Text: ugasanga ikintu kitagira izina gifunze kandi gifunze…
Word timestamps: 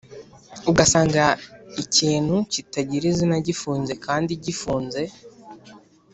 ugasanga 0.71 1.23
ikintu 1.83 2.35
kitagira 2.53 3.05
izina 3.11 3.35
gifunze 3.47 3.93
kandi 4.05 4.31
gifunze… 4.43 5.01